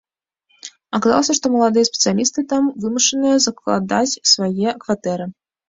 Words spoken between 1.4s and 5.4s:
маладыя спецыялісты там вымушаныя закладаць свае кватэры.